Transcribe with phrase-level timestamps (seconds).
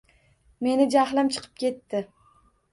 [0.67, 2.05] Meni jahlim chiqib ketdi.